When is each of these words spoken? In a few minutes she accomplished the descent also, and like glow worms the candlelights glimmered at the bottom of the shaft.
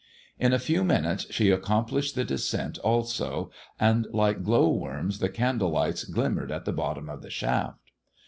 In 0.39 0.51
a 0.51 0.57
few 0.57 0.83
minutes 0.83 1.31
she 1.31 1.51
accomplished 1.51 2.15
the 2.15 2.23
descent 2.25 2.79
also, 2.79 3.51
and 3.79 4.07
like 4.11 4.41
glow 4.41 4.67
worms 4.67 5.19
the 5.19 5.29
candlelights 5.29 6.05
glimmered 6.09 6.51
at 6.51 6.65
the 6.65 6.73
bottom 6.73 7.07
of 7.07 7.21
the 7.21 7.29
shaft. 7.29 7.91